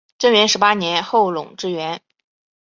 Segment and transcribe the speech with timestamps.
[0.17, 2.01] 贞元十八年后垄之原。